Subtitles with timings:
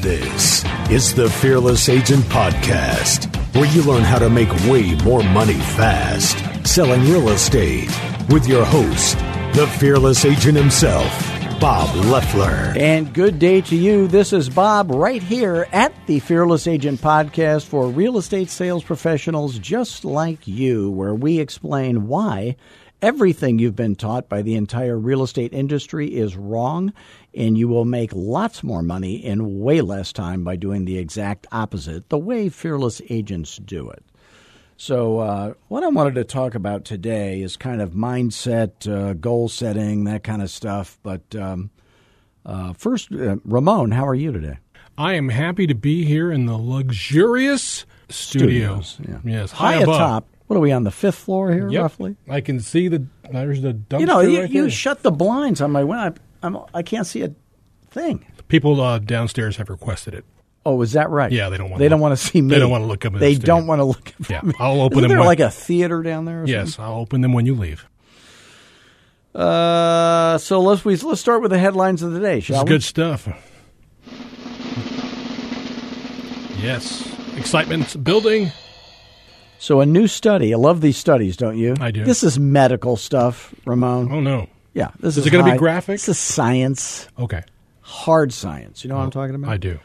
[0.00, 5.52] This is the Fearless Agent Podcast, where you learn how to make way more money
[5.52, 7.90] fast selling real estate
[8.30, 9.18] with your host,
[9.54, 11.12] the Fearless Agent himself,
[11.60, 12.72] Bob Leffler.
[12.76, 14.06] And good day to you.
[14.08, 19.58] This is Bob right here at the Fearless Agent Podcast for real estate sales professionals
[19.58, 22.56] just like you, where we explain why
[23.02, 26.92] everything you've been taught by the entire real estate industry is wrong,
[27.34, 31.46] and you will make lots more money in way less time by doing the exact
[31.52, 34.04] opposite, the way fearless agents do it.
[34.76, 39.50] So, uh, what I wanted to talk about today is kind of mindset, uh, goal
[39.50, 40.98] setting, that kind of stuff.
[41.02, 41.70] But um,
[42.46, 44.56] uh, first, uh, Ramon, how are you today?
[44.96, 48.80] I am happy to be here in the luxurious studio.
[48.80, 49.18] Studios, yeah.
[49.22, 50.28] Yes, High, high, atop.
[50.50, 51.80] What are we on the fifth floor here, Yep.
[51.80, 52.16] roughly?
[52.28, 55.60] I can see the there's the dumpster You know, you, right you shut the blinds
[55.60, 56.14] on my window.
[56.42, 57.32] I'm, I can't see a
[57.92, 58.26] thing.
[58.48, 60.24] People uh, downstairs have requested it.
[60.66, 61.30] Oh, is that right?
[61.30, 62.48] Yeah, they don't wanna They don't want to see me.
[62.48, 64.08] they don't wanna look up in the They don't want to look.
[64.22, 64.54] Up Yeah, at me.
[64.58, 66.42] I'll open Isn't them there when- like a theater down there?
[66.42, 67.86] Or Yes, I'll open them when you leave.
[69.32, 72.64] Uh, so let's we let's start with the headlines of the day, This shall is
[72.64, 72.68] we?
[72.70, 73.28] good stuff.
[76.60, 78.50] Yes, excitement's building.
[79.60, 80.54] So a new study.
[80.54, 81.76] I love these studies, don't you?
[81.78, 82.02] I do.
[82.02, 84.10] This is medical stuff, Ramon.
[84.10, 84.48] Oh no.
[84.72, 85.94] Yeah, this Is is it gonna be graphic?
[85.94, 87.42] This is science, Okay,
[87.82, 88.82] hard science.
[88.82, 89.50] You know what I'm talking about?
[89.50, 89.78] I do.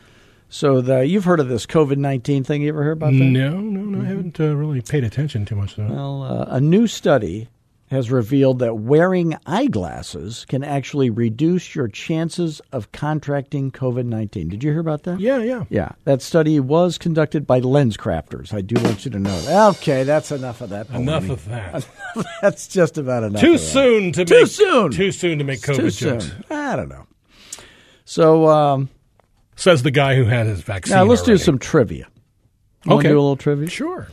[0.48, 2.62] So the you've heard of this COVID nineteen thing?
[2.62, 3.20] You ever heard about that?
[3.20, 4.02] No, no, no.
[4.02, 5.90] I haven't uh, really paid attention too much to that.
[5.90, 7.50] Well, uh, a new study
[7.92, 14.50] has revealed that wearing eyeglasses can actually reduce your chances of contracting COVID 19.
[14.50, 15.20] Did you hear about that?
[15.20, 15.66] Yeah, yeah.
[15.70, 18.54] Yeah, that study was conducted by LensCrafters.
[18.54, 19.70] I do want you to know that.
[19.78, 20.90] Okay, that's enough of that.
[20.90, 21.88] Enough of that.
[22.42, 23.42] That's just about enough.
[23.42, 24.92] Too soon to Too make soon.
[24.92, 26.20] Too soon to make Too COVID soon.
[26.22, 26.32] jokes.
[26.50, 27.06] I don't know.
[28.06, 28.90] So um,
[29.58, 30.96] Says the guy who had his vaccine.
[30.96, 32.08] now let's do some trivia.
[32.86, 33.10] You Okay.
[33.10, 33.68] do a little trivia.
[33.70, 34.08] Sure.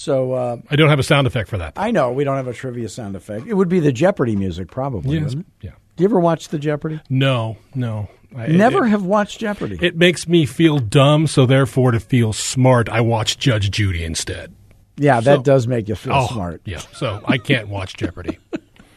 [0.00, 1.74] So uh, I don't have a sound effect for that.
[1.76, 3.46] I know we don't have a trivia sound effect.
[3.46, 5.18] It would be the Jeopardy music, probably.
[5.18, 5.36] Yes.
[5.60, 5.72] Yeah.
[5.96, 7.02] Do you ever watch the Jeopardy?
[7.10, 8.08] No, no.
[8.34, 9.78] I, Never It, have watched Jeopardy.
[9.82, 14.54] it makes me feel dumb, so therefore, to feel smart, I watch Judge Judy instead.
[14.96, 16.62] yeah, that so- does make you feel oh, smart.
[16.64, 16.78] Yeah.
[16.94, 18.38] So I can't watch Jeopardy.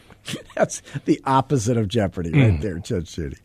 [0.56, 3.36] That's the opposite of Jeopardy, right there, Judge Judy.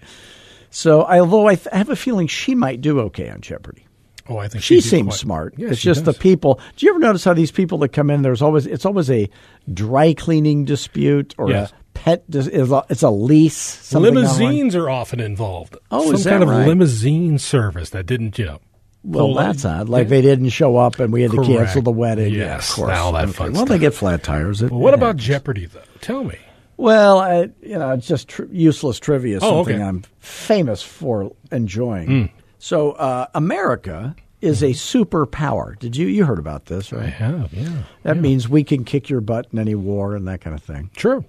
[0.69, 3.85] So, although I, th- I have a feeling she might do okay on Jeopardy.
[4.29, 5.53] Oh, I think She seems quite- smart.
[5.57, 6.15] Yeah, it's just does.
[6.15, 6.59] the people.
[6.77, 8.21] Do you ever notice how these people that come in?
[8.21, 9.27] There's always it's always a
[9.73, 11.71] dry cleaning dispute or Yes.
[11.71, 12.23] a pet.
[12.29, 13.55] It's a- lease.
[13.57, 14.13] something.
[14.13, 15.75] Limousines are often involved.
[15.89, 18.59] Oh, Some is that kind of limousine service that didn't, you know.
[19.03, 19.87] Well, that's odd.
[19.89, 22.33] Like they didn't show up, and we had to cancel the wedding.
[22.33, 22.97] yeah, Yes, of course.
[22.97, 23.31] all that Okay.
[23.31, 24.61] fun Well, they get flat tires.
[24.61, 25.23] It- Well, what about happens.
[25.25, 25.79] Jeopardy, though?
[26.01, 26.35] Tell me.
[26.75, 29.39] Well, I, you know, it's just tr- useless trivia.
[29.41, 29.83] Oh, Something okay.
[29.83, 32.07] I'm famous for enjoying.
[32.07, 32.38] Hmm.
[32.59, 35.77] So, uh, America is a superpower.
[35.79, 36.93] Did you you heard about this?
[36.93, 37.05] I Right.
[37.13, 37.83] have, yeah.
[38.03, 40.89] That means we can kick your butt in any war and that kind of thing.
[40.95, 41.25] True.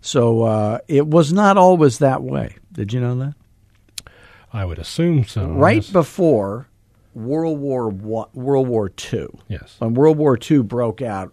[0.00, 2.56] So uh, it was not always that way.
[2.72, 3.34] Did you know that?
[4.52, 5.46] I would assume so.
[5.48, 5.90] Right Yes.
[5.90, 6.68] before
[7.14, 9.74] World War One, World War Two, Yes.
[9.78, 11.32] when World War II broke out,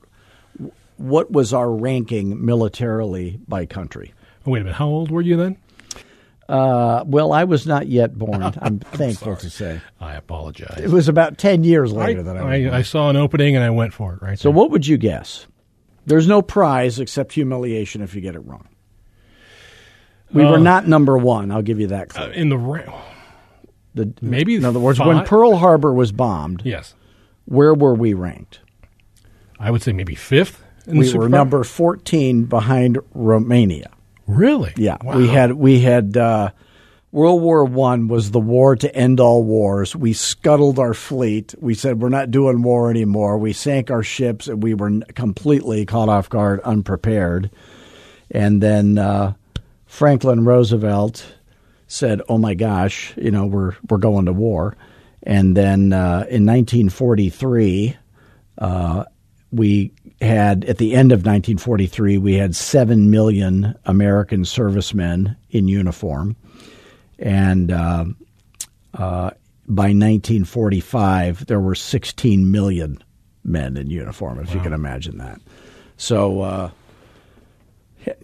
[0.97, 4.13] what was our ranking militarily by country?
[4.45, 4.77] Oh, wait a minute.
[4.77, 5.57] How old were you then?
[6.49, 8.43] Uh, well, I was not yet born.
[8.61, 10.79] I'm thankful to say I apologize.
[10.81, 12.51] it was about ten years later than I was.
[12.51, 12.73] I, born.
[12.73, 14.21] I saw an opening and I went for it.
[14.21, 14.37] Right.
[14.37, 14.57] so, there.
[14.57, 15.47] what would you guess?
[16.05, 18.67] There's no prize except humiliation if you get it wrong.
[20.33, 21.49] We were Uh, not number one.
[21.51, 22.09] I'll give you that.
[22.09, 22.25] Clue.
[22.25, 23.01] Uh, in the ra-
[23.95, 26.95] The, maybe in other words, when Pearl Harbor was bombed, yes,
[27.45, 28.59] where were we ranked?
[29.59, 30.61] I would say maybe fifth.
[30.87, 33.91] In We the were Super- number 14 behind Romania.
[34.27, 34.73] Really?
[34.77, 35.17] Yeah, Wow.
[35.17, 36.51] we had we had uh,
[37.11, 39.95] World War One was the war to end all wars.
[39.95, 41.53] We scuttled our fleet.
[41.59, 43.37] We said we're not doing war anymore.
[43.37, 47.49] We sank our ships, and we were completely caught off guard, unprepared.
[48.31, 49.33] And then uh,
[49.85, 51.25] Franklin Roosevelt
[51.87, 54.75] said, "Oh my gosh, you know we're we're going to war."
[55.25, 57.95] And then uh, in 1943,
[58.57, 59.03] uh,
[59.51, 59.91] we
[60.23, 66.35] had at the end of 1943 we had seven million American servicemen in uniform,
[67.19, 68.05] and uh,
[68.93, 69.31] uh,
[69.67, 73.03] by 1945 there were 16 million
[73.43, 74.39] men in uniform.
[74.39, 75.39] If you can imagine that,
[75.97, 76.71] so uh,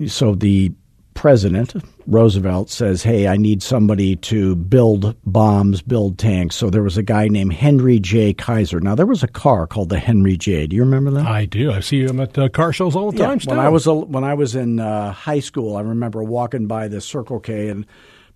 [0.07, 0.71] so the
[1.13, 1.73] president
[2.09, 7.03] Roosevelt says, "Hey, I need somebody to build bombs, build tanks." So there was a
[7.03, 8.33] guy named Henry J.
[8.33, 8.79] Kaiser.
[8.79, 10.65] Now there was a car called the Henry J.
[10.67, 11.25] Do you remember that?
[11.27, 11.71] I do.
[11.71, 13.39] I see them at uh, car shows all the Yeah, time.
[13.45, 13.59] when.
[13.59, 16.99] I was a, when I was in uh, high school, I remember walking by the
[16.99, 17.85] Circle K and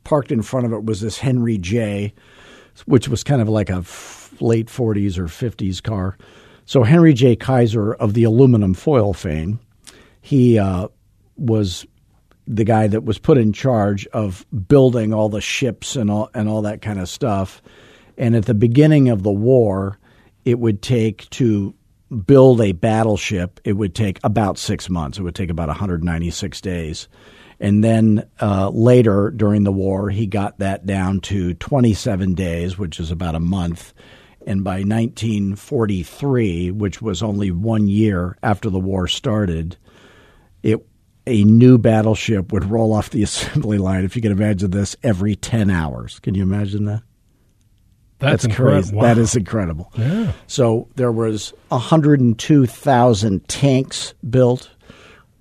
[0.04, 2.14] parked in front of it was this Henry J.
[2.86, 6.18] which was kind of like a f- late 40s or 50s car.
[6.66, 7.36] So Henry J.
[7.36, 9.60] Kaiser of the aluminum foil fame,
[10.22, 10.88] he uh,
[11.38, 11.86] was
[12.48, 16.50] the guy that was put in charge of building all the ships and all and
[16.50, 17.62] all that kind of stuff.
[18.18, 19.98] And at the beginning of the war,
[20.46, 21.74] it would take to
[22.26, 23.60] build a battleship.
[23.64, 25.18] It would take about six months.
[25.18, 27.08] It would take about 196 days.
[27.60, 33.00] And then uh, later during the war, he got that down to 27 days, which
[33.00, 33.94] is about a month.
[34.46, 39.78] And by 1943, which was only one year after the war started,
[40.62, 40.86] it
[41.26, 45.36] a new battleship would roll off the assembly line, if you can imagine this, every
[45.36, 46.20] 10 hours.
[46.20, 47.04] Can you imagine that?
[48.20, 48.96] That's, That's crazy.
[48.96, 49.02] Wow.
[49.04, 49.92] That is incredible.
[49.98, 50.32] Yeah.
[50.48, 54.70] So there was 102,000 tanks built.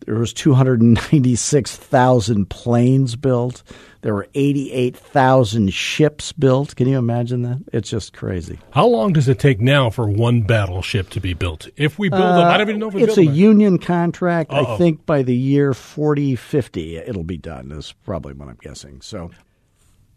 [0.06, 3.62] There was 296,000 planes built.
[4.00, 6.75] There were 88,000 ships built.
[6.75, 7.60] Can you imagine that?
[7.72, 8.58] It's just crazy.
[8.72, 11.69] How long does it take now for one battleship to be built?
[11.76, 13.32] If we build them, I don't even know if we Uh, it's a them.
[13.34, 14.52] union contract.
[14.52, 14.76] I Uh-oh.
[14.76, 17.70] think by the year 4050 it'll be done.
[17.70, 19.00] Is probably what I'm guessing.
[19.02, 19.31] So,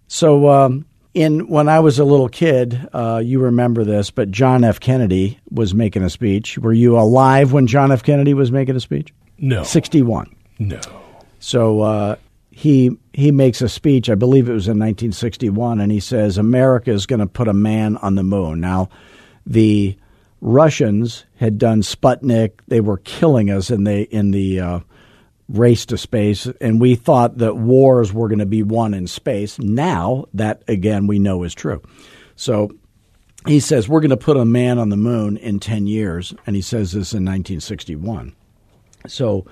[0.08, 4.64] so um, in when I was a little kid, uh, you remember this, but John
[4.64, 4.80] F.
[4.80, 6.58] Kennedy was making a speech.
[6.58, 8.02] Were you alive when John F.
[8.02, 9.14] Kennedy was making a speech?
[9.38, 9.64] No.
[9.64, 10.36] 61.
[10.60, 10.82] No.
[11.40, 12.16] So uh,
[12.52, 14.10] he he makes a speech.
[14.10, 17.54] I believe it was in 1961, and he says America is going to put a
[17.54, 18.62] man on the moon.
[18.62, 18.90] Now,
[19.46, 19.98] the
[20.42, 22.52] Russians had done Sputnik.
[22.68, 24.80] They were killing us in the in the uh,
[25.50, 29.60] race to space, and we thought that wars were going to be won in space.
[29.60, 31.82] Now that again we know is true.
[32.36, 32.72] So
[33.46, 36.56] he says we're going to put a man on the moon in 10 years, and
[36.56, 38.34] he says this in 1961.
[39.08, 39.46] So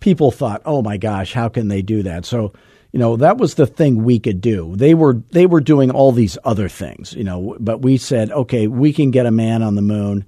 [0.00, 2.52] people thought, "Oh my gosh, how can they do that?" So,
[2.92, 4.74] you know, that was the thing we could do.
[4.76, 8.66] They were they were doing all these other things, you know, but we said, "Okay,
[8.66, 10.24] we can get a man on the moon."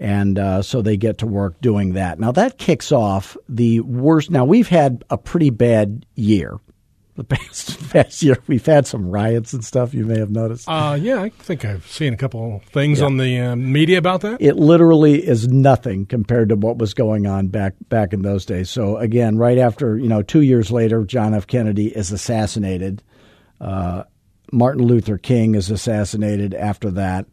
[0.00, 2.20] And uh, so they get to work doing that.
[2.20, 4.30] Now that kicks off the worst.
[4.30, 6.58] Now we've had a pretty bad year.
[7.18, 9.92] The past past year, we've had some riots and stuff.
[9.92, 10.68] You may have noticed.
[10.68, 14.40] Uh, yeah, I think I've seen a couple things on the uh, media about that.
[14.40, 18.70] it literally is nothing compared to what was going on back back in those days.
[18.70, 21.48] So again, right after you know, two years later, John F.
[21.48, 23.02] Kennedy is assassinated.
[23.60, 24.04] Uh,
[24.52, 27.26] Martin Luther King is assassinated after that.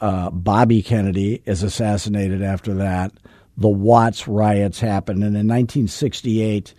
[0.00, 3.12] Uh, Bobby Kennedy is assassinated after that.
[3.56, 6.74] The Watts riots happened, and in 1968,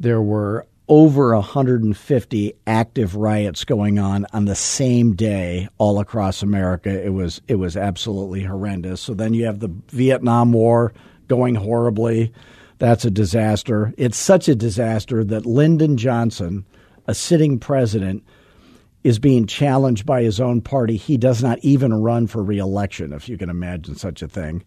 [0.00, 7.04] there were over 150 active riots going on on the same day all across America.
[7.04, 9.00] It was it was absolutely horrendous.
[9.00, 10.92] So then you have the Vietnam War
[11.28, 12.32] going horribly.
[12.78, 13.92] That's a disaster.
[13.96, 16.64] It's such a disaster that Lyndon Johnson,
[17.06, 18.22] a sitting president,
[19.02, 20.96] is being challenged by his own party.
[20.96, 24.62] He does not even run for reelection, if you can imagine such a thing.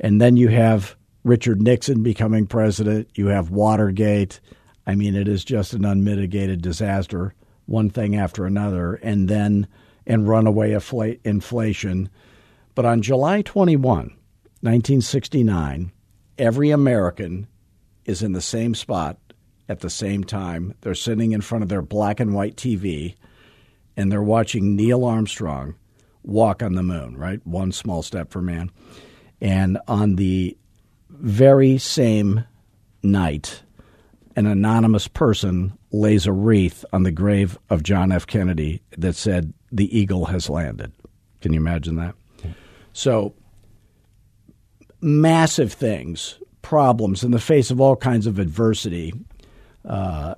[0.00, 3.08] And then you have Richard Nixon becoming president.
[3.14, 4.40] You have Watergate.
[4.86, 7.34] I mean, it is just an unmitigated disaster,
[7.66, 9.66] one thing after another, and then
[10.06, 12.08] and runaway infl- inflation.
[12.74, 13.96] But on July 21,
[14.60, 15.92] 1969,
[16.38, 17.48] every American
[18.04, 19.18] is in the same spot
[19.68, 20.74] at the same time.
[20.82, 23.16] They're sitting in front of their black and white TV
[23.96, 25.74] and they're watching Neil Armstrong
[26.22, 27.44] walk on the moon, right?
[27.46, 28.70] One small step for man.
[29.40, 30.56] And on the
[31.08, 32.44] very same
[33.02, 33.62] night,
[34.36, 38.26] an anonymous person lays a wreath on the grave of John F.
[38.26, 40.92] Kennedy that said, The eagle has landed.
[41.40, 42.14] Can you imagine that?
[42.92, 43.34] So,
[45.00, 49.14] massive things, problems in the face of all kinds of adversity.
[49.84, 50.34] Uh,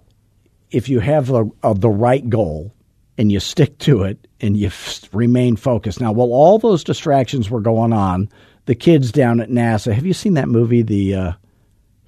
[0.70, 2.72] if you have the, uh, the right goal
[3.16, 6.00] and you stick to it and you f- remain focused.
[6.00, 8.28] Now, while all those distractions were going on,
[8.66, 11.32] the kids down at NASA, have you seen that movie, The uh,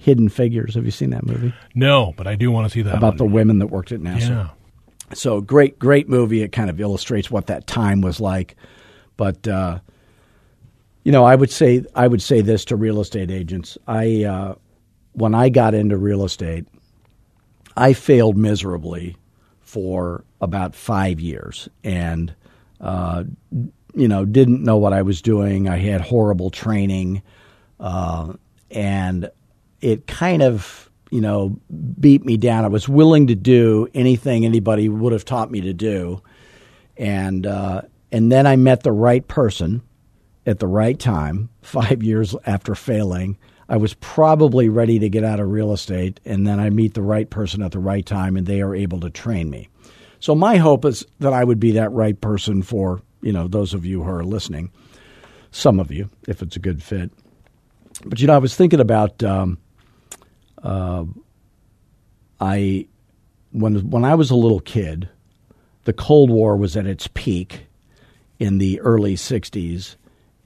[0.00, 0.74] Hidden Figures?
[0.74, 1.52] Have you seen that movie?
[1.74, 4.28] No, but I do want to see that About the women that worked at NASA.
[4.28, 4.48] yeah.
[5.12, 6.42] So great, great movie.
[6.42, 8.56] It kind of illustrates what that time was like.
[9.16, 9.80] But uh,
[11.04, 13.76] you know, I would say I would say this to real estate agents.
[13.86, 14.54] I uh,
[15.12, 16.66] when I got into real estate,
[17.76, 19.16] I failed miserably
[19.60, 22.32] for about five years, and
[22.80, 23.24] uh,
[23.94, 25.68] you know, didn't know what I was doing.
[25.68, 27.20] I had horrible training,
[27.80, 28.32] uh,
[28.70, 29.28] and
[29.80, 31.58] it kind of you know
[31.98, 32.64] beat me down.
[32.64, 36.22] I was willing to do anything anybody would have taught me to do,
[36.96, 37.82] and uh,
[38.12, 39.82] and then I met the right person
[40.46, 41.48] at the right time.
[41.62, 46.46] Five years after failing, I was probably ready to get out of real estate, and
[46.46, 49.10] then I meet the right person at the right time, and they are able to
[49.10, 49.68] train me.
[50.18, 53.74] So my hope is that I would be that right person for you know those
[53.74, 54.70] of you who are listening,
[55.50, 57.10] some of you, if it's a good fit.
[58.04, 59.58] But you know, I was thinking about um,
[60.62, 61.04] uh,
[62.40, 62.86] I
[63.52, 65.08] when when I was a little kid,
[65.84, 67.66] the Cold War was at its peak
[68.38, 69.96] in the early '60s,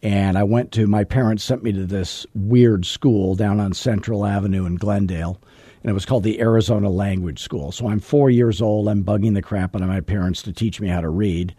[0.03, 4.27] and I went to my parents sent me to this weird school down on Central
[4.27, 5.41] Avenue in Glendale,
[5.83, 7.73] and it was called the Arizona Language School.
[7.73, 8.89] So I'm four years old.
[8.89, 11.55] I'm bugging the crap out of my parents to teach me how to read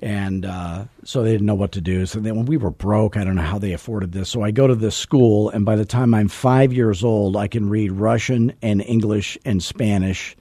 [0.00, 2.06] and uh, so they didn't know what to do.
[2.06, 4.30] So then when we were broke, I don't know how they afforded this.
[4.30, 7.48] So I go to this school, and by the time I'm five years old, I
[7.48, 10.36] can read Russian and English and Spanish,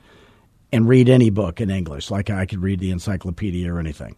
[0.71, 4.15] and read any book in English, like I could read the encyclopedia or anything.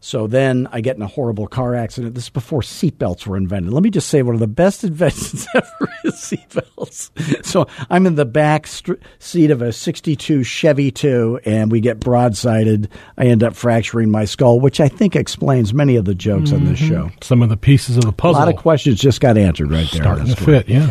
[0.00, 2.14] So then I get in a horrible car accident.
[2.14, 3.72] This is before seatbelts were invented.
[3.72, 7.44] Let me just say one of the best inventions ever is seatbelts.
[7.44, 11.98] So I'm in the back st- seat of a 62 Chevy 2 and we get
[11.98, 12.88] broadsided.
[13.16, 16.66] I end up fracturing my skull, which I think explains many of the jokes mm-hmm.
[16.66, 17.08] on this mm-hmm.
[17.08, 17.10] show.
[17.22, 18.42] Some of the pieces of the puzzle.
[18.42, 20.02] A lot of questions just got answered right there.
[20.02, 20.90] Starting to fit, yeah.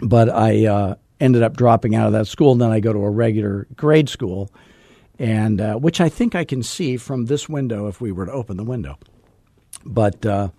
[0.00, 3.00] But I uh, ended up dropping out of that school and then I go to
[3.00, 4.50] a regular grade school
[5.18, 8.32] and uh, which I think I can see from this window if we were to
[8.32, 8.98] open the window.
[9.84, 10.50] But uh,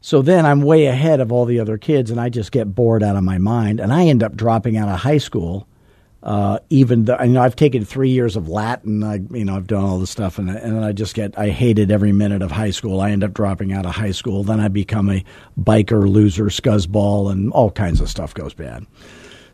[0.00, 3.02] so then I'm way ahead of all the other kids, and I just get bored
[3.02, 5.66] out of my mind, and I end up dropping out of high school.
[6.22, 9.66] Uh, even though you know I've taken three years of Latin, I you know I've
[9.66, 12.70] done all this stuff, and and I just get I hated every minute of high
[12.70, 13.00] school.
[13.00, 14.42] I end up dropping out of high school.
[14.42, 15.24] Then I become a
[15.58, 18.86] biker, loser, scuzzball, and all kinds of stuff goes bad.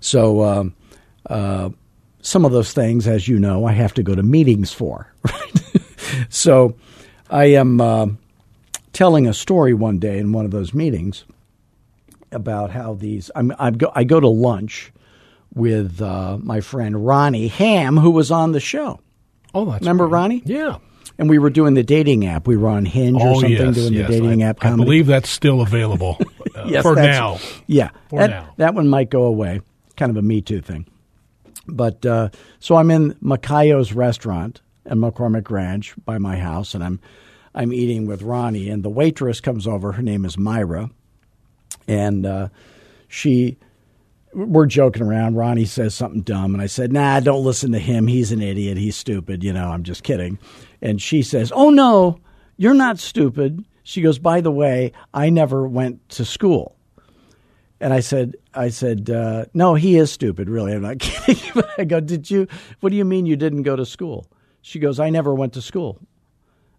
[0.01, 0.43] So.
[0.45, 0.75] Um,
[1.29, 1.71] uh,
[2.27, 5.13] some of those things, as you know, I have to go to meetings for.
[5.25, 6.27] Right?
[6.29, 6.77] so
[7.31, 8.07] I am uh,
[8.93, 11.25] telling a story one day in one of those meetings
[12.31, 13.31] about how these.
[13.35, 14.93] I'm, i go, I go to lunch
[15.55, 19.01] with uh, my friend Ronnie Ham, who was on the show.
[19.55, 20.15] Oh, that's remember great.
[20.15, 20.43] Ronnie?
[20.45, 20.79] Yeah.
[21.19, 22.47] And we were doing the dating app.
[22.47, 24.09] We were on Hinge or oh, something yes, doing yes.
[24.09, 24.61] the dating I, app.
[24.61, 24.83] Comedy.
[24.83, 26.19] I believe that's still available
[26.55, 27.39] uh, yes, for now.
[27.67, 28.55] Yeah, for that, now.
[28.59, 29.61] that one might go away.
[29.97, 30.87] Kind of a Me Too thing.
[31.67, 37.01] But uh, so I'm in Macayo's restaurant in McCormick Ranch by my house, and I'm
[37.55, 39.93] I'm eating with Ronnie, and the waitress comes over.
[39.93, 40.91] Her name is Myra,
[41.89, 42.49] and uh,
[43.09, 43.59] she
[44.35, 45.37] we're joking around.
[45.37, 48.07] Ronnie says something dumb, and I said, "Nah, don't listen to him.
[48.07, 48.77] He's an idiot.
[48.77, 49.43] He's stupid.
[49.43, 50.39] You know, I'm just kidding."
[50.83, 52.21] And she says, "Oh no,
[52.57, 56.76] you're not stupid." She goes, "By the way, I never went to school."
[57.81, 60.49] And I said, I said, uh, no, he is stupid.
[60.49, 61.53] Really, I'm not kidding.
[61.55, 62.49] but I go, did you?
[62.81, 64.27] What do you mean you didn't go to school?
[64.63, 66.01] She goes, I never went to school.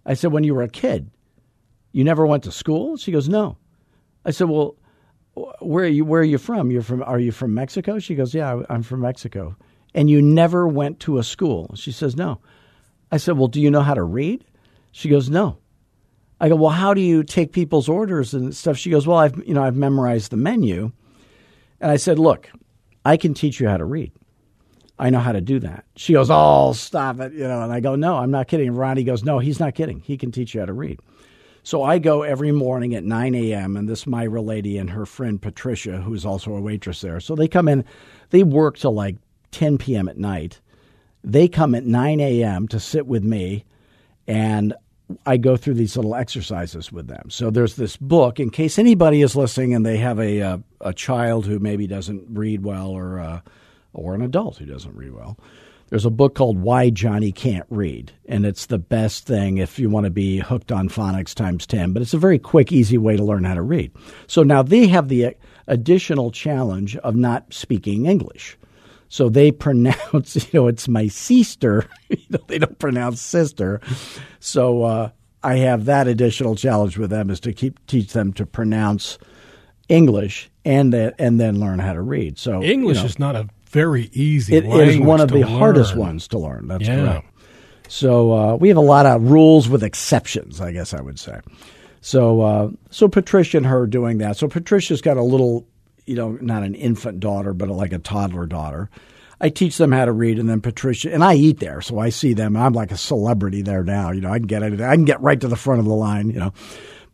[0.06, 1.10] I said, when you were a kid,
[1.92, 2.98] you never went to school?
[2.98, 3.58] She goes, no.
[4.26, 4.76] I said, well,
[5.60, 6.04] where are you?
[6.04, 6.72] Where are you from?
[6.72, 7.04] You're from?
[7.04, 8.00] Are you from Mexico?
[8.00, 9.56] She goes, yeah, I'm from Mexico.
[9.94, 11.72] And you never went to a school?
[11.76, 12.40] She says, no.
[13.12, 14.44] I said, well, do you know how to read?
[14.92, 15.58] She goes, no.
[16.40, 18.78] I go, well, how do you take people's orders and stuff?
[18.78, 20.92] She goes, well, I've you know I've memorized the menu,
[21.82, 22.50] and I said, look,
[23.06, 24.12] I can teach you how to read.
[25.00, 25.86] I know how to do that.
[25.96, 27.62] She goes, oh, stop it, you know.
[27.62, 28.68] And I go, no, I'm not kidding.
[28.68, 30.00] And Ronnie goes, no, he's not kidding.
[30.00, 31.00] He can teach you how to read.
[31.62, 33.78] So I go every morning at 9 a.m.
[33.78, 37.20] and this Myra lady and her friend Patricia, who's also a waitress there.
[37.20, 37.84] So they come in,
[38.30, 39.18] they work till like
[39.52, 40.08] 10 p.m.
[40.08, 40.62] at night.
[41.24, 42.68] They come at 9 a.m.
[42.70, 43.66] to sit with me,
[44.28, 44.74] and
[45.26, 47.30] I go through these little exercises with them.
[47.30, 50.94] So there's this book in case anybody is listening and they have a a, a
[50.94, 53.42] child who maybe doesn't read well or uh,
[53.94, 55.38] or an adult who doesn't read well.
[55.90, 59.90] There's a book called Why Johnny Can't Read, and it's the best thing if you
[59.90, 63.16] want to be hooked on phonics times 10, but it's a very quick, easy way
[63.16, 63.94] to learn how to read.
[64.28, 68.58] So now they have the additional challenge of not speaking English.
[69.10, 71.88] So they pronounce, you know, it's my sister.
[72.10, 73.82] you know, they don't pronounce sister.
[74.40, 75.10] So uh,
[75.44, 79.18] I have that additional challenge with them is to keep teach them to pronounce
[79.90, 82.38] English and then and then learn how to read.
[82.38, 84.56] So English you know, is not a very easy.
[84.56, 85.60] It is one of the learn.
[85.60, 86.68] hardest ones to learn.
[86.68, 86.96] That's yeah.
[86.96, 87.28] correct.
[87.90, 91.40] So uh, we have a lot of rules with exceptions, I guess I would say.
[92.02, 94.38] So uh, so Patricia and her doing that.
[94.38, 95.68] So Patricia's got a little
[96.08, 98.90] you know, not an infant daughter, but like a toddler daughter.
[99.40, 102.10] I teach them how to read, and then Patricia and I eat there, so I
[102.10, 102.58] see them.
[102.58, 104.12] I'm like a celebrity there now.
[104.12, 104.64] You know, I can get.
[104.64, 106.32] I can get right to the front of the line.
[106.32, 106.54] You know,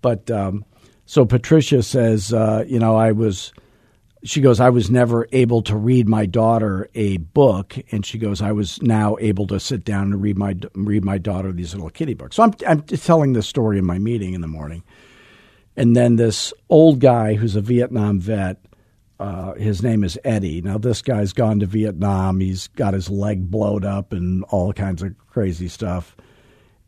[0.01, 0.63] but um,
[1.05, 3.51] so Patricia says, uh, you know, I was.
[4.25, 8.41] She goes, I was never able to read my daughter a book, and she goes,
[8.41, 11.89] I was now able to sit down and read my read my daughter these little
[11.89, 12.37] kitty books.
[12.37, 14.81] So I'm I'm telling this story in my meeting in the morning,
[15.75, 18.63] and then this old guy who's a Vietnam vet
[19.23, 20.61] uh, his name is Eddie.
[20.61, 22.41] Now, this guy's gone to Vietnam.
[22.41, 26.17] He's got his leg blowed up and all kinds of crazy stuff.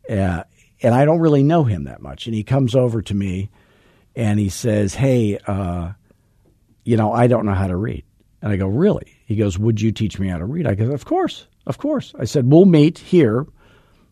[0.06, 0.42] Uh,
[0.82, 2.26] and I don't really know him that much.
[2.26, 3.50] And he comes over to me
[4.14, 5.92] and he says, Hey, uh,
[6.84, 8.04] you know, I don't know how to read.
[8.42, 9.16] And I go, Really?
[9.24, 10.66] He goes, Would you teach me how to read?
[10.66, 12.14] I go, Of course, of course.
[12.18, 13.46] I said, We'll meet here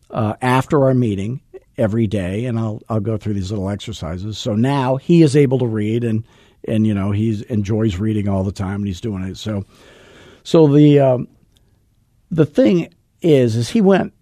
[0.09, 1.41] uh, after our meeting
[1.77, 4.39] every day, and I'll I'll go through these little exercises.
[4.39, 6.25] So now he is able to read, and
[6.67, 9.37] and you know he enjoys reading all the time, and he's doing it.
[9.37, 9.65] So
[10.43, 11.27] so the um,
[12.29, 14.13] the thing is, is he went,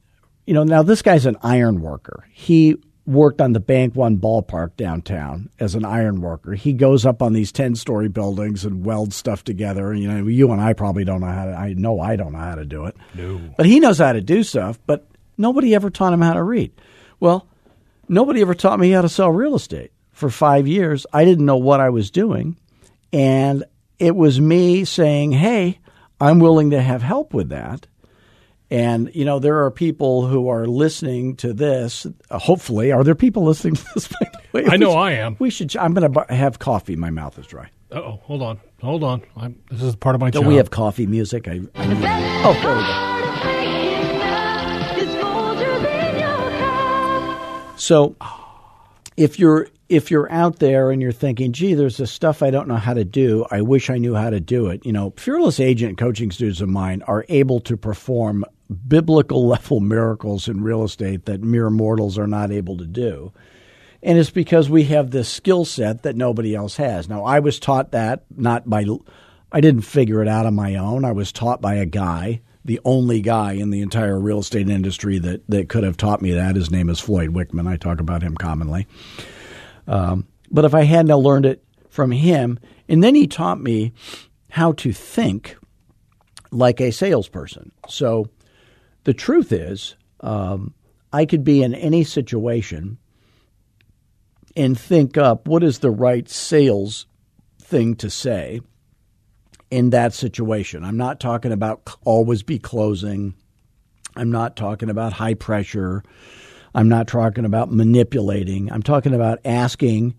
[0.46, 2.26] you know, now this guy's an iron worker.
[2.32, 6.54] He worked on the Bank One ballpark downtown as an iron worker.
[6.54, 9.92] He goes up on these 10 story buildings and welds stuff together.
[9.92, 12.32] And, you know, you and I probably don't know how to, I know I don't
[12.32, 12.96] know how to do it.
[13.14, 13.42] No.
[13.58, 15.06] But he knows how to do stuff, but
[15.38, 16.72] nobody ever taught him how to read.
[17.20, 17.48] Well,
[18.08, 19.92] nobody ever taught me how to sell real estate.
[20.14, 22.56] For five years, I didn't know what I was doing.
[23.12, 23.66] And
[24.00, 25.80] it was me saying, hey,
[26.22, 27.88] I'm willing to have help with that.
[28.70, 32.08] And, you know, there are people who are listening to this.
[32.32, 34.10] Uh, hopefully, are there people listening to this?
[34.54, 35.36] Wait, I know should, I am.
[35.38, 35.76] We should.
[35.78, 36.96] I'm going to have coffee.
[36.96, 37.70] My mouth is dry.
[37.92, 39.22] Oh, hold on, hold on.
[39.38, 40.32] I'm, this is part of my.
[40.32, 40.50] Don't job.
[40.50, 41.48] we have coffee music?
[41.48, 43.14] I, I oh, there we go.
[47.78, 48.16] So,
[49.18, 52.68] if you're if you're out there and you're thinking, gee, there's this stuff I don't
[52.68, 54.86] know how to do, I wish I knew how to do it.
[54.86, 58.46] You know, fearless agent coaching students of mine are able to perform
[58.88, 63.32] biblical level miracles in real estate that mere mortals are not able to do.
[64.02, 67.08] And it's because we have this skill set that nobody else has.
[67.08, 68.86] Now, I was taught that not by,
[69.52, 71.06] I didn't figure it out on my own.
[71.06, 75.20] I was taught by a guy, the only guy in the entire real estate industry
[75.20, 76.58] that, that could have taught me that.
[76.58, 77.68] His name is Floyd Wickman.
[77.68, 78.88] I talk about him commonly.
[79.88, 83.94] Um, but if I hadn't learned it from him, and then he taught me
[84.50, 85.58] how to think
[86.52, 87.72] like a salesperson.
[87.90, 88.28] So
[89.04, 90.74] the truth is, um,
[91.12, 92.98] I could be in any situation
[94.56, 97.08] and think up what is the right sales
[97.60, 98.62] thing to say
[99.72, 100.84] in that situation.
[100.84, 103.34] I'm not talking about always be closing.
[104.16, 106.04] I'm not talking about high pressure.
[106.74, 108.72] I'm not talking about manipulating.
[108.72, 110.16] I'm talking about asking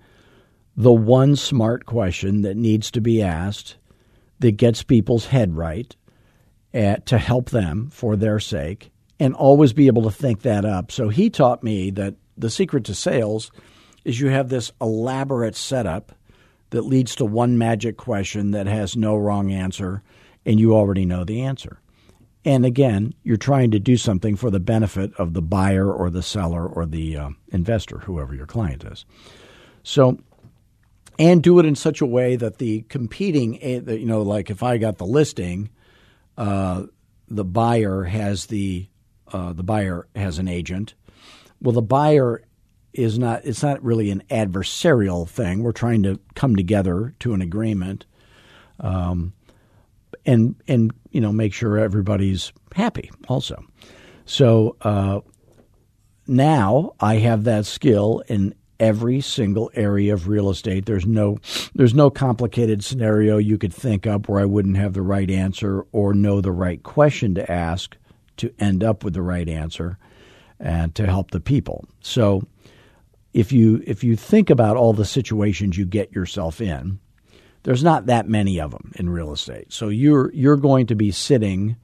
[0.76, 3.76] the one smart question that needs to be asked
[4.40, 5.94] that gets people's head right
[6.72, 8.90] at, uh, to help them for their sake
[9.20, 10.90] and always be able to think that up.
[10.90, 13.50] So he taught me that the secret to sales
[14.04, 16.12] is you have this elaborate setup
[16.70, 20.02] that leads to one magic question that has no wrong answer
[20.44, 21.80] and you already know the answer.
[22.44, 26.22] And again, you're trying to do something for the benefit of the buyer or the
[26.22, 29.06] seller or the uh, investor, whoever your client is.
[29.82, 30.18] So,
[31.18, 34.62] and do it in such a way that the competing, eh, you know, like if
[34.62, 35.70] I got the listing,
[36.36, 36.84] uh,
[37.28, 38.88] the buyer has the
[39.32, 40.94] uh, the buyer has an agent.
[41.60, 42.42] Well, the buyer
[42.92, 43.44] is not.
[43.44, 45.62] It's not really an adversarial thing.
[45.62, 48.04] We're trying to come together to an agreement.
[48.80, 49.32] Um,
[50.26, 53.64] and and you know make sure everybody's happy also.
[54.26, 55.20] So uh,
[56.26, 60.86] now I have that skill in every single area of real estate.
[60.86, 61.38] There's no
[61.74, 65.84] there's no complicated scenario you could think up where I wouldn't have the right answer
[65.92, 67.96] or know the right question to ask
[68.38, 69.98] to end up with the right answer
[70.58, 71.86] and to help the people.
[72.00, 72.42] So
[73.32, 76.98] if you if you think about all the situations you get yourself in,
[77.64, 79.72] there's not that many of them in real estate.
[79.72, 81.76] So you're you're going to be sitting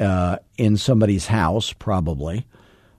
[0.00, 2.46] uh, in somebody's house probably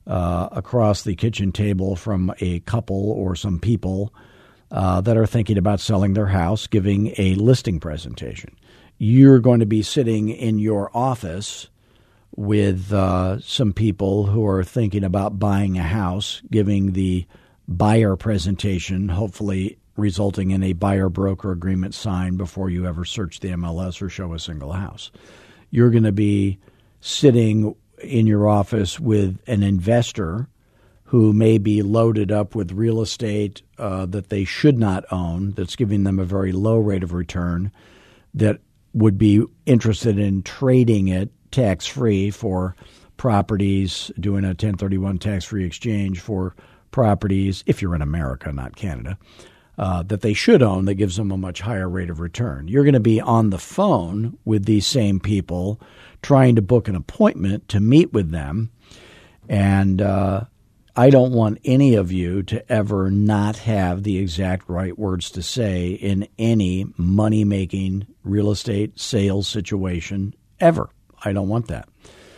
[0.07, 4.13] uh, across the kitchen table from a couple or some people
[4.71, 8.55] uh, that are thinking about selling their house, giving a listing presentation.
[8.97, 11.69] You're going to be sitting in your office
[12.35, 17.25] with uh, some people who are thinking about buying a house, giving the
[17.67, 23.49] buyer presentation, hopefully resulting in a buyer broker agreement signed before you ever search the
[23.49, 25.11] MLS or show a single house.
[25.71, 26.57] You're going to be
[27.01, 30.47] sitting in your office with an investor
[31.05, 35.75] who may be loaded up with real estate uh, that they should not own, that's
[35.75, 37.71] giving them a very low rate of return,
[38.33, 38.59] that
[38.93, 42.75] would be interested in trading it tax free for
[43.17, 46.55] properties, doing a 1031 tax free exchange for
[46.91, 49.17] properties, if you're in America, not Canada
[49.77, 52.67] uh, that they should own that gives them a much higher rate of return.
[52.67, 55.79] You're going to be on the phone with these same people
[56.21, 58.71] trying to book an appointment to meet with them.
[59.47, 60.45] And uh,
[60.95, 65.43] I don't want any of you to ever not have the exact right words to
[65.43, 70.89] say in any money making real estate sales situation ever.
[71.23, 71.89] I don't want that.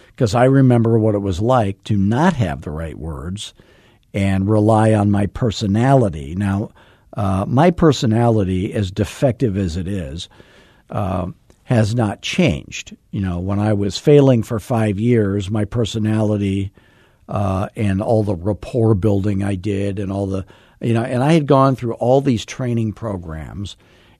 [0.07, 3.53] Because I remember what it was like to not have the right words
[4.11, 6.33] and rely on my personality.
[6.33, 6.71] Now,
[7.17, 10.29] uh, my personality, as defective as it is,
[10.91, 11.25] uh,
[11.63, 12.95] has not changed.
[13.09, 16.71] You know, when I was failing for five years, my personality
[17.27, 20.45] uh, and all the rapport building I did, and all the,
[20.79, 23.77] you know, and I had gone through all these training programs,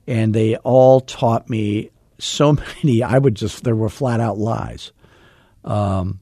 [0.07, 3.03] and they all taught me so many.
[3.03, 4.91] I would just there were flat out lies.
[5.63, 6.19] Um,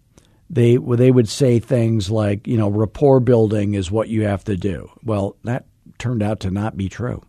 [0.50, 4.58] they they would say things like, you know, rapport building is what you have to
[4.58, 4.92] do.
[5.06, 5.66] Well, that
[5.98, 7.22] turned out to not be true.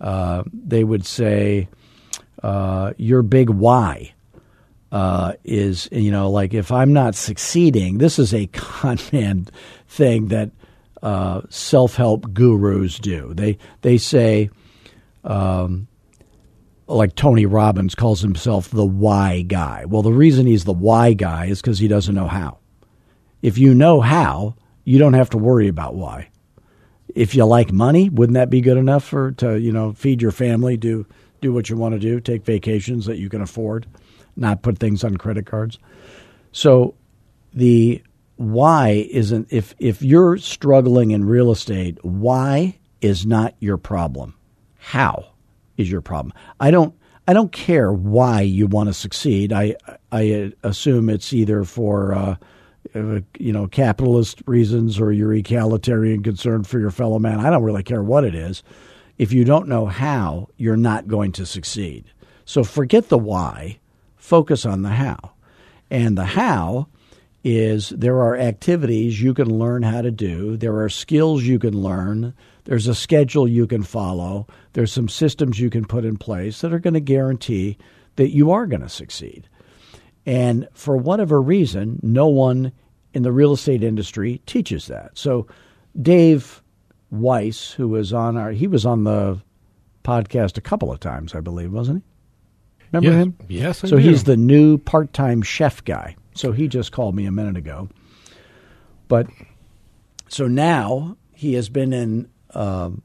[0.00, 1.68] Uh, they would say,
[2.42, 4.12] uh, your big why
[4.92, 9.46] uh, is, you know, like if I'm not succeeding, this is a con man
[9.88, 10.50] thing that
[11.02, 13.32] uh, self help gurus do.
[13.34, 14.50] They they say,
[15.24, 15.86] um,
[16.86, 19.84] like Tony Robbins calls himself the why guy.
[19.86, 22.58] Well, the reason he's the why guy is because he doesn't know how.
[23.42, 26.30] If you know how, you don't have to worry about why.
[27.14, 30.32] If you like money, wouldn't that be good enough for to you know feed your
[30.32, 31.06] family, do
[31.40, 33.86] do what you want to do, take vacations that you can afford,
[34.36, 35.78] not put things on credit cards.
[36.52, 36.94] So
[37.52, 38.02] the
[38.36, 44.34] why isn't if if you're struggling in real estate, why is not your problem.
[44.76, 45.32] How
[45.76, 46.32] is your problem.
[46.58, 46.94] I don't
[47.26, 49.52] I don't care why you want to succeed.
[49.52, 49.76] I
[50.10, 52.36] I assume it's either for uh,
[52.94, 57.40] uh, you know capitalist reasons or your egalitarian concern for your fellow man.
[57.40, 58.62] I don't really care what it is.
[59.18, 62.04] If you don't know how, you're not going to succeed.
[62.44, 63.78] So forget the why,
[64.16, 65.32] focus on the how.
[65.90, 66.88] And the how
[67.44, 71.82] is there are activities you can learn how to do, there are skills you can
[71.82, 76.60] learn, there's a schedule you can follow, there's some systems you can put in place
[76.60, 77.78] that are going to guarantee
[78.16, 79.48] that you are going to succeed.
[80.26, 82.72] And for whatever reason, no one
[83.14, 85.16] in the real estate industry teaches that.
[85.18, 85.46] So
[86.00, 86.62] Dave
[87.10, 89.40] Weiss, who was on our he was on the
[90.04, 92.86] podcast a couple of times, I believe, wasn't he?
[92.92, 93.22] Remember yes.
[93.22, 93.36] him?
[93.48, 93.84] Yes.
[93.84, 94.02] I so do.
[94.02, 96.16] he's the new part-time chef guy.
[96.34, 97.88] So he just called me a minute ago.
[99.08, 99.26] But
[100.28, 103.02] so now he has been in um,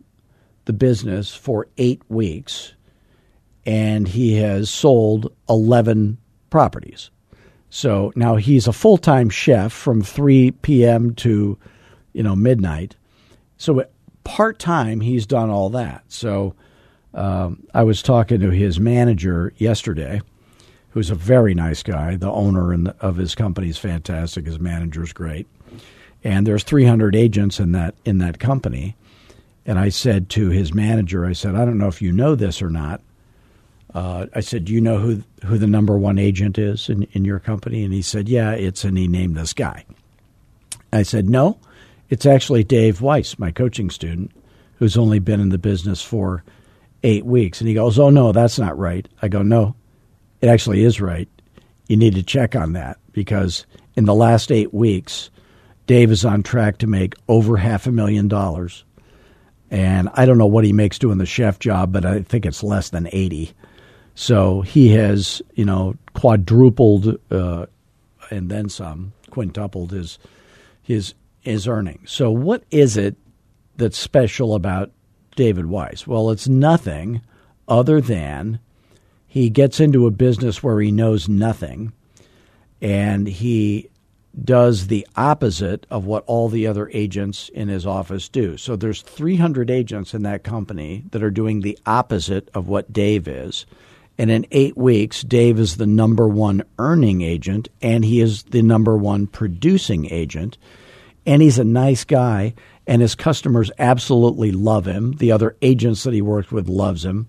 [0.65, 2.73] the business for eight weeks,
[3.65, 6.17] and he has sold eleven
[6.55, 7.11] properties.
[7.69, 11.13] So now he's a full-time chef from 3 p.m.
[11.15, 11.57] to
[12.13, 12.95] you know midnight.
[13.57, 13.83] So
[14.23, 16.05] part-time he's done all that.
[16.07, 16.55] So
[17.13, 20.21] um, I was talking to his manager yesterday,
[20.91, 22.15] who's a very nice guy.
[22.15, 24.45] The owner the, of his company is fantastic.
[24.45, 25.47] His manager's great,
[26.23, 28.95] and there's 300 agents in that in that company.
[29.65, 32.61] And I said to his manager, I said, I don't know if you know this
[32.61, 33.01] or not.
[33.95, 37.23] Uh, I said, Do you know who who the number one agent is in, in
[37.23, 37.81] your company?
[37.85, 39.85] And he said, Yeah, it's and he named this guy.
[40.91, 41.57] I said, No,
[42.09, 44.31] it's actually Dave Weiss, my coaching student,
[44.79, 46.43] who's only been in the business for
[47.03, 47.61] eight weeks.
[47.61, 49.07] And he goes, Oh, no, that's not right.
[49.21, 49.75] I go, No,
[50.41, 51.29] it actually is right.
[51.87, 55.29] You need to check on that because in the last eight weeks,
[55.87, 58.83] Dave is on track to make over half a million dollars.
[59.71, 62.61] And I don't know what he makes doing the chef job, but I think it's
[62.61, 63.53] less than 80.
[64.15, 67.65] So he has, you know, quadrupled uh,
[68.31, 70.17] and then some, quintupled his
[70.81, 72.11] his his earnings.
[72.11, 73.15] So what is it
[73.75, 74.91] that's special about
[75.35, 76.07] David Weiss?
[76.07, 77.21] Well, it's nothing
[77.67, 78.59] other than
[79.27, 81.91] he gets into a business where he knows nothing
[82.81, 83.89] and he
[84.43, 88.57] does the opposite of what all the other agents in his office do.
[88.57, 93.27] So there's 300 agents in that company that are doing the opposite of what Dave
[93.27, 93.65] is.
[94.17, 98.61] And in 8 weeks, Dave is the number 1 earning agent and he is the
[98.61, 100.57] number 1 producing agent.
[101.25, 102.53] And he's a nice guy
[102.87, 105.13] and his customers absolutely love him.
[105.13, 107.27] The other agents that he works with loves him.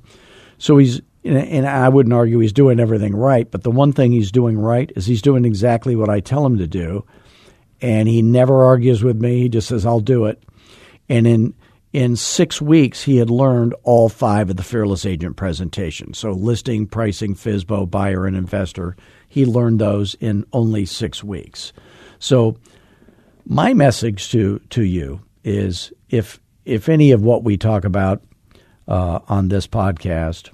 [0.59, 4.31] So he's and I wouldn't argue he's doing everything right, but the one thing he's
[4.31, 7.05] doing right is he's doing exactly what I tell him to do,
[7.81, 9.41] and he never argues with me.
[9.41, 10.41] He just says, "I'll do it."
[11.09, 11.55] And in
[11.97, 16.19] in six weeks, he had learned all five of the Fearless Agent presentations.
[16.19, 18.99] So listing, pricing, FSBO, buyer, and investor.
[19.31, 21.73] He learned those in only six weeks.
[22.19, 22.59] So
[23.47, 28.23] my message to to you is if if any of what we talk about
[28.87, 30.51] uh, on this podcast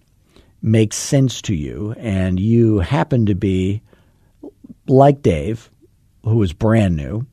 [0.63, 3.83] makes sense to you and you happen to be
[4.87, 5.73] like Dave,
[6.23, 7.27] who is brand new,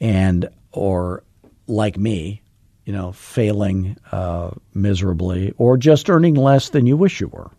[0.00, 1.24] and or
[1.66, 2.40] like me,
[2.88, 7.50] you know, failing uh, miserably or just earning less than you wish you were.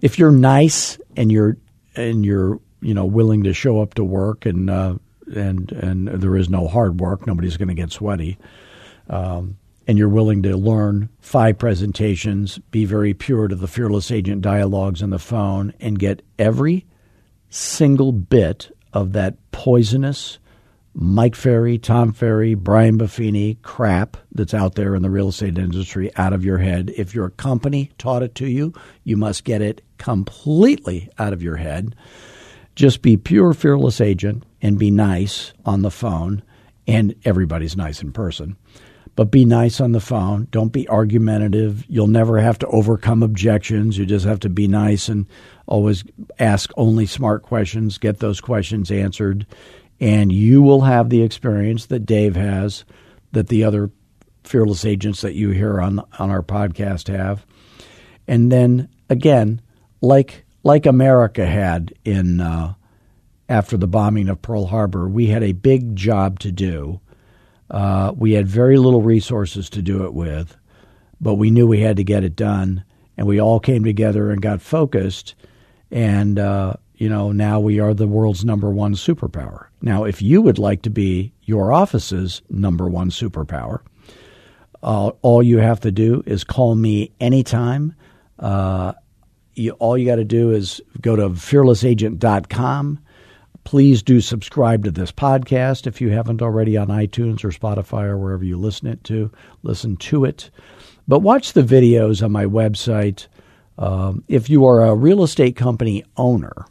[0.00, 1.56] if you're nice and you're
[1.96, 4.94] and you're you know willing to show up to work and uh,
[5.34, 8.38] and and there is no hard work, nobody's going to get sweaty.
[9.08, 9.56] Um,
[9.86, 15.02] and you're willing to learn five presentations, be very pure to the fearless agent dialogues
[15.02, 16.86] on the phone, and get every
[17.50, 20.38] single bit of that poisonous
[20.96, 26.14] Mike Ferry, Tom Ferry, Brian Buffini crap that's out there in the real estate industry
[26.16, 26.92] out of your head.
[26.96, 31.56] If your company taught it to you, you must get it completely out of your
[31.56, 31.96] head.
[32.76, 36.42] Just be pure, fearless agent and be nice on the phone.
[36.88, 38.56] And everybody's nice in person.
[39.14, 40.48] But be nice on the phone.
[40.50, 41.84] Don't be argumentative.
[41.86, 43.96] You'll never have to overcome objections.
[43.96, 45.26] You just have to be nice and
[45.66, 46.02] always
[46.38, 49.46] ask only smart questions, get those questions answered,
[50.00, 52.84] and you will have the experience that Dave has,
[53.32, 53.90] that the other
[54.42, 57.46] fearless agents that you hear on on our podcast have.
[58.26, 59.60] And then again,
[60.00, 62.74] like like America had in uh,
[63.48, 67.00] after the bombing of Pearl Harbor, we had a big job to do.
[67.70, 70.56] Uh, we had very little resources to do it with,
[71.20, 72.84] but we knew we had to get it done,
[73.16, 75.34] and we all came together and got focused
[75.94, 79.66] and, uh, you know, now we are the world's number one superpower.
[79.80, 83.80] Now, if you would like to be your office's number one superpower,
[84.82, 87.94] uh, all you have to do is call me anytime.
[88.40, 88.92] Uh,
[89.54, 92.98] you, all you got to do is go to fearlessagent.com.
[93.64, 98.18] Please do subscribe to this podcast if you haven't already on iTunes or Spotify or
[98.18, 99.30] wherever you listen it to.
[99.62, 100.50] Listen to it,
[101.08, 103.26] but watch the videos on my website.
[103.78, 106.66] Um, if you are a real estate company owner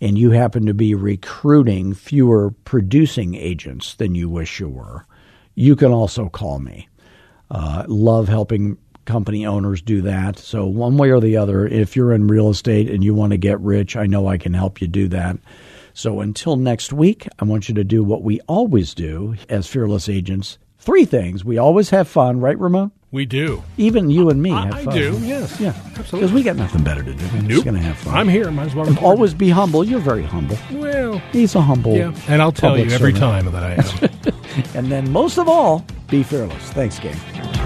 [0.00, 5.06] and you happen to be recruiting fewer producing agents than you wish you were,
[5.54, 6.88] you can also call me.
[7.50, 8.76] Uh, love helping
[9.08, 10.38] company owners do that.
[10.38, 13.38] So, one way or the other, if you're in real estate and you want to
[13.38, 15.38] get rich, I know I can help you do that.
[15.98, 20.08] So, until next week, I want you to do what we always do as fearless
[20.08, 21.44] agents three things.
[21.44, 22.92] We always have fun, right, Ramon?
[23.10, 23.64] We do.
[23.78, 24.92] Even you and me I, have I fun.
[24.94, 25.58] I do, yes.
[25.58, 26.20] Yeah, Absolutely.
[26.20, 27.24] Because we got nothing better to do.
[27.34, 27.48] We're Nope.
[27.50, 28.14] just going to have fun.
[28.14, 28.48] I'm here.
[28.52, 28.86] Might as well.
[28.86, 29.82] And always be humble.
[29.82, 30.56] You're very humble.
[30.70, 31.96] Well, He's a humble.
[31.96, 32.14] yeah.
[32.28, 33.16] And I'll tell you every servant.
[33.18, 34.34] time that I am.
[34.76, 36.62] And then most of all, be fearless.
[36.70, 37.57] Thanks, gang.